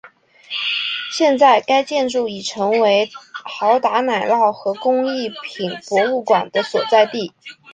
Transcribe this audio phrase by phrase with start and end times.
[1.11, 7.33] 现在该建筑已成为豪达奶酪和工艺品博物馆的所在地。